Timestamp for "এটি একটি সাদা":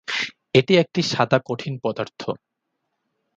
0.53-1.37